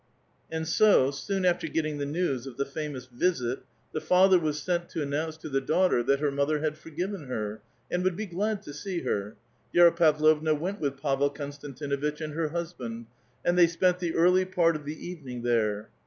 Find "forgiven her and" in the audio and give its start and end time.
6.75-8.03